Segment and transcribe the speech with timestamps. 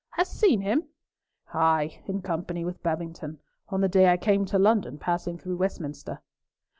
[0.13, 0.85] "Hast seen him?"
[1.53, 3.37] "Ay, in company with Babington,
[3.69, 6.23] on the day I came to London, passing through Westminster."